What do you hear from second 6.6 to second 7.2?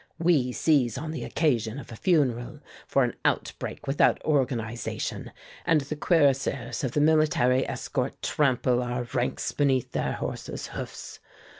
of the